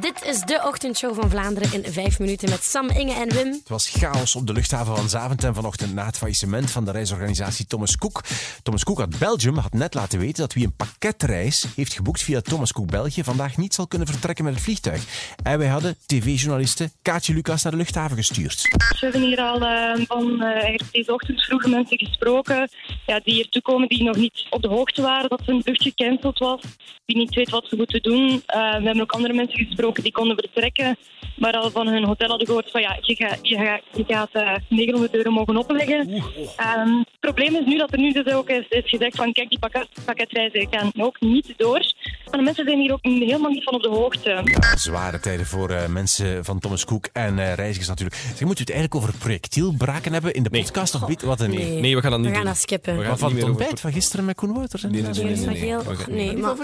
[0.00, 3.52] Dit is de ochtendshow van Vlaanderen in vijf minuten met Sam, Inge en Wim.
[3.52, 7.66] Het was chaos op de luchthaven van Zaventem vanochtend na het faillissement van de reisorganisatie
[7.66, 8.20] Thomas Cook.
[8.62, 12.40] Thomas Cook uit Belgium had net laten weten dat wie een pakketreis heeft geboekt via
[12.40, 15.32] Thomas Cook België vandaag niet zal kunnen vertrekken met het vliegtuig.
[15.42, 18.62] En wij hadden tv-journaliste Kaatje Lucas naar de luchthaven gestuurd.
[18.62, 22.68] We hebben hier al uh, van uh, deze ochtend vroege mensen gesproken
[23.06, 26.38] ja, die hier komen die nog niet op de hoogte waren dat hun vlucht gecanceld
[26.38, 26.60] was,
[27.04, 28.28] die niet weten wat ze moeten doen.
[28.28, 28.40] Uh,
[28.76, 30.96] we hebben ook andere mensen gesproken die konden vertrekken,
[31.36, 34.30] maar al van hun hotel hadden gehoord van ja, je, gaat, je, gaat, je gaat
[34.32, 36.08] uh, 900 euro mogen opleggen.
[36.08, 39.48] Um, het probleem is nu dat er nu dus ook is, is gezegd van kijk,
[39.48, 41.92] die pakket, pakketreizen gaan ook niet door.
[42.34, 44.40] Maar de mensen zijn hier ook helemaal niet van op de hoogte.
[44.44, 48.16] Ja, zware tijden voor uh, mensen van Thomas Cook en uh, reizigers natuurlijk.
[48.34, 50.92] Zeg, moet u het eigenlijk over projectielbraken hebben in de podcast?
[50.92, 51.02] Nee.
[51.02, 51.48] Of weet, wat, nee.
[51.48, 51.80] nee.
[51.80, 52.52] nee, we gaan dat niet we gaan doen.
[52.52, 52.98] dat skippen.
[52.98, 54.82] We gaan van het ontbijt van gisteren met Koen Wouters?
[54.82, 55.76] Nee, nee,
[56.08, 56.54] nee, maar.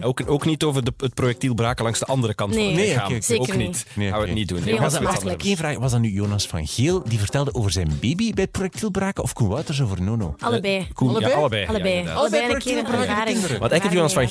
[0.00, 2.70] Ook, ook niet over de, het projectiel braken langs de andere kant van Nee.
[2.70, 3.40] het Nee, lichaam.
[3.40, 3.86] ook niet.
[3.94, 4.78] Nee, Gaan we het niet doen.
[4.78, 8.42] Was dat vraag, was dat nu Jonas van Geel die vertelde over zijn baby bij
[8.42, 10.34] het projectielbraken of Koen Wouters over Nono?
[10.38, 10.88] Allebei.
[10.92, 11.32] Koen, Allebei?
[11.32, 11.66] Ja, allebei.
[11.66, 11.98] Allebei.
[11.98, 12.42] Allebei een Allebei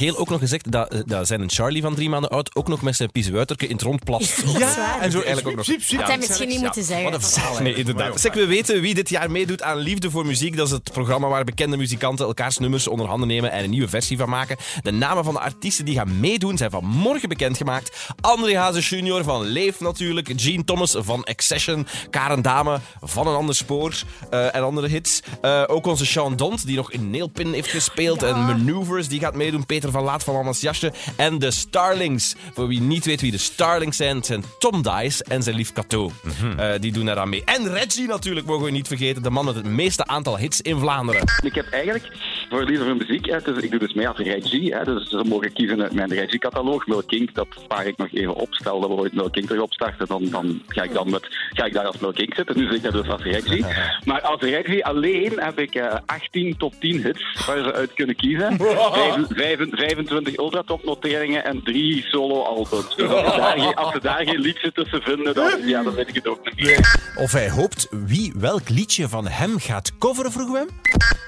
[0.07, 2.95] een nog gezegd dat, eh, dat zijn Charlie van drie maanden oud ook nog met
[2.95, 4.43] zijn piezenwuiterke in het rond plast.
[4.57, 5.65] Ja, en zo eigenlijk ook nog.
[5.65, 7.11] Siep, Had hij misschien niet moeten zeggen.
[7.11, 7.61] Wat een verhaal.
[7.61, 8.19] Nee, inderdaad.
[8.19, 10.57] Zeg, we weten wie dit jaar meedoet aan Liefde voor Muziek.
[10.57, 13.87] Dat is het programma waar bekende muzikanten elkaars nummers onder handen nemen en een nieuwe
[13.87, 14.57] versie van maken.
[14.81, 18.13] De namen van de artiesten die gaan meedoen zijn vanmorgen bekendgemaakt.
[18.21, 20.31] André Hazes junior van Leef natuurlijk.
[20.35, 21.87] Gene Thomas van Accession.
[22.09, 23.93] Karen Dame van Een Ander Spoor
[24.29, 25.21] eh, en andere hits.
[25.41, 28.23] Eh, ook onze Sean Dont, die nog in Nailpin heeft gespeeld.
[28.23, 29.65] En Maneuvers, die gaat meedoen.
[29.65, 30.59] Peter van Laat van Mama's
[31.15, 32.35] En de Starlings.
[32.53, 35.73] Voor wie niet weet wie de Starlings zijn, het zijn Tom Dice en zijn lief
[35.73, 36.11] Cato.
[36.57, 37.43] Eh, die doen daaraan mee.
[37.45, 39.23] En Reggie natuurlijk, mogen we niet vergeten.
[39.23, 41.21] De man met het meeste aantal hits in Vlaanderen.
[41.41, 42.07] Ik heb eigenlijk
[42.49, 44.75] voor liefde voor muziek, hè, dus ik doe dus mee als Reggie.
[44.75, 46.87] Hè, dus ze mogen kiezen uit mijn Reggie-cataloog.
[46.87, 48.47] Milk King, dat spaar ik nog even op.
[48.53, 51.65] Stel dat we ooit Milk King terug opstarten, dan, dan ga, ik dan met, ga
[51.65, 52.57] ik daar als Milk King zitten.
[52.57, 53.65] Nu zit ik daar dus als Reggie.
[54.05, 58.15] Maar als Reggie alleen heb ik eh 18 top 10 hits waar ze uit kunnen
[58.15, 58.57] kiezen.
[58.57, 62.95] Vijf- vijf- 25 ultratop noteringen en drie solo-albums.
[62.95, 65.93] Dus als ze, daar geen, als ze daar geen liedje tussen vinden, dan, ja, dan
[65.93, 66.97] weet ik het ook niet.
[67.15, 70.69] Of hij hoopt wie welk liedje van hem gaat coveren, vroegen we hem.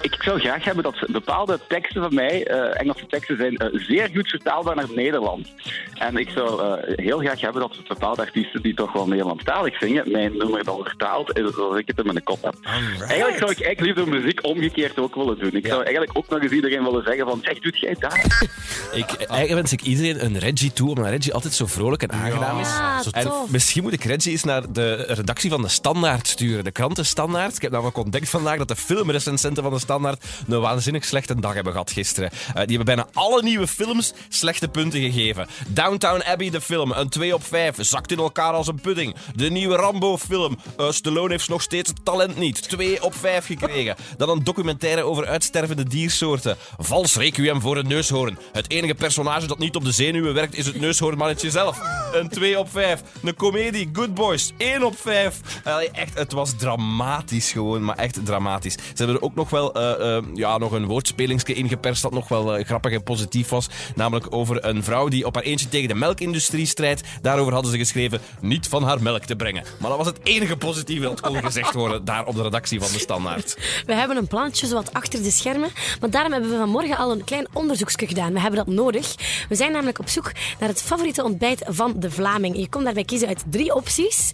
[0.01, 4.09] Ik zou graag hebben dat bepaalde teksten van mij, eh, Engelse teksten, zijn eh, zeer
[4.15, 5.47] goed vertaalbaar naar het Nederland.
[5.93, 10.11] En ik zou eh, heel graag hebben dat bepaalde artiesten die toch wel Nederlandstalig zingen,
[10.11, 12.55] mijn nummer dan vertaald, is zoals ik het in mijn kop heb.
[12.99, 15.55] Eigenlijk zou ik eigenlijk liever muziek omgekeerd ook willen doen.
[15.55, 18.47] Ik zou eigenlijk ook nog eens iedereen willen zeggen van, zeg, doet jij dat?
[18.93, 22.59] Ik, eigenlijk wens ik iedereen een Reggie toe, omdat Reggie altijd zo vrolijk en aangenaam
[22.59, 22.67] is.
[22.67, 23.51] Ja, En tof.
[23.51, 26.63] misschien moet ik Reggie eens naar de redactie van de Standaard sturen.
[26.63, 27.55] De kranten Standaard.
[27.55, 31.53] Ik heb namelijk ontdekt vandaag dat de filmrecensenten van de Standaard een waanzinnig slechte dag
[31.53, 32.29] hebben gehad gisteren.
[32.31, 35.47] Eh, die hebben bijna alle nieuwe films slechte punten gegeven.
[35.67, 37.75] Downtown Abbey, de film, een 2 op 5.
[37.79, 39.15] Zakt in elkaar als een pudding.
[39.35, 40.57] De nieuwe Rambo-film.
[40.79, 42.69] Uh, Stallone heeft nog steeds het talent niet.
[42.69, 43.95] 2 op 5 gekregen.
[44.17, 46.57] Dan een documentaire over uitstervende diersoorten.
[46.77, 48.37] Vals requiem voor een neushoorn.
[48.51, 51.79] Het enige personage dat niet op de zenuwen werkt is het neushoornmannetje zelf.
[52.13, 53.01] Een 2 op 5.
[53.23, 54.53] Een komedie, Good Boys.
[54.57, 55.39] 1 op 5.
[55.63, 58.73] Allee, echt, het was dramatisch gewoon, maar echt dramatisch.
[58.73, 62.27] Ze hebben er ook nog wel eh, eh, ja, nog een woordspelingsje ingeperst dat nog
[62.27, 63.67] wel eh, grappig en positief was.
[63.95, 67.01] Namelijk over een vrouw die op haar eentje tegen de melkindustrie strijdt.
[67.21, 69.63] Daarover hadden ze geschreven niet van haar melk te brengen.
[69.79, 72.91] Maar dat was het enige positieve dat kon gezegd worden daar op de redactie van
[72.91, 73.57] de Standaard.
[73.85, 75.69] We hebben een plannetje zo wat achter de schermen.
[75.99, 78.33] Maar daarom hebben we vanmorgen al een klein onderzoekje gedaan.
[78.33, 79.15] We hebben dat nodig.
[79.49, 82.57] We zijn namelijk op zoek naar het favoriete ontbijt van de Vlaming.
[82.57, 84.31] Je kon daarbij kiezen uit drie opties.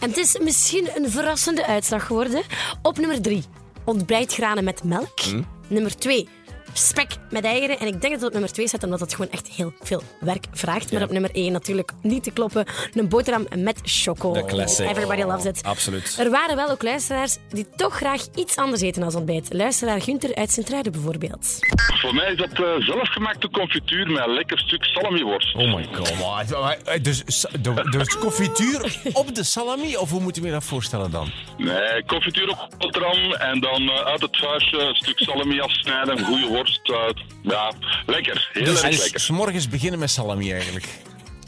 [0.00, 2.42] En het is misschien een verrassende uitslag geworden.
[2.82, 3.44] Op nummer drie,
[3.84, 5.18] ontbijtgranen met melk.
[5.68, 6.28] Nummer twee,
[6.72, 7.78] spek met eieren.
[7.78, 10.02] En ik denk dat het op nummer 2 staat, omdat het gewoon echt heel veel
[10.20, 10.92] werk vraagt.
[10.92, 12.66] Maar op nummer 1 natuurlijk niet te kloppen.
[12.94, 14.32] Een boterham met choco.
[14.32, 14.88] De classic.
[14.90, 15.62] Everybody loves it.
[15.62, 16.16] Absoluut.
[16.18, 19.52] Er waren wel ook luisteraars die toch graag iets anders eten als ontbijt.
[19.52, 21.58] Luisteraar Gunther uit Sint-Truiden bijvoorbeeld.
[22.00, 25.54] Voor mij is dat eh, zelfgemaakte confituur met een lekker stuk salamiworst.
[25.54, 27.04] Oh my god.
[27.04, 27.22] Dus,
[27.60, 29.96] de- dus confituur op de salami?
[29.96, 31.30] Of hoe moeten we dat voorstellen dan?
[31.56, 36.24] Nee, confituur op boterham en dan eh, uit het vuistje een stuk salami afsnijden, een
[36.24, 36.57] goede worst.
[36.66, 37.72] Eh, ja,
[38.06, 38.48] lekker.
[38.52, 39.20] Heel Dus erg lekker.
[39.20, 40.86] s morgens beginnen met salami eigenlijk.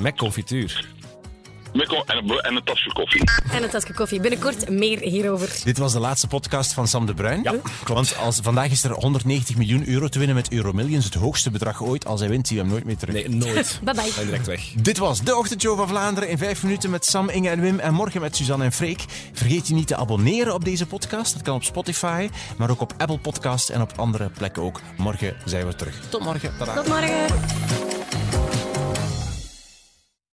[0.00, 0.84] Met confituur.
[1.72, 3.22] En een, en een tasje koffie.
[3.52, 4.20] En een tasje koffie.
[4.20, 5.60] Binnenkort meer hierover.
[5.64, 7.42] Dit was de laatste podcast van Sam de Bruin.
[7.42, 7.88] Ja, klopt.
[7.88, 11.04] Want als, vandaag is er 190 miljoen euro te winnen met Euromillions.
[11.04, 12.06] Het hoogste bedrag ooit.
[12.06, 13.14] Als hij wint, zien we hem nooit meer terug.
[13.14, 13.80] Nee, nooit.
[13.82, 14.10] Bye bye.
[14.10, 14.72] Ga direct weg.
[14.76, 17.78] Dit was de ochtendshow van Vlaanderen in vijf minuten met Sam, Inge en Wim.
[17.78, 19.04] En morgen met Suzanne en Freek.
[19.32, 21.32] Vergeet je niet te abonneren op deze podcast.
[21.32, 24.80] Dat kan op Spotify, maar ook op Apple Podcasts en op andere plekken ook.
[24.96, 26.00] Morgen zijn we terug.
[26.08, 26.52] Tot morgen.
[26.58, 26.74] Tada.
[26.74, 28.49] Tot morgen.